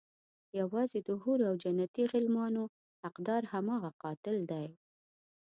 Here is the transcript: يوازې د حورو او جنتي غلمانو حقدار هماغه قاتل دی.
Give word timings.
يوازې 0.59 0.99
د 1.07 1.09
حورو 1.21 1.43
او 1.49 1.55
جنتي 1.63 2.03
غلمانو 2.11 2.63
حقدار 3.01 3.41
هماغه 3.53 3.89
قاتل 4.03 4.37
دی. 4.51 4.67